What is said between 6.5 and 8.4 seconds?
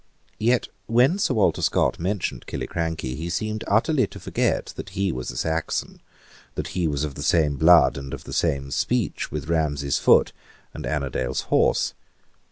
that he was of the same blood and of the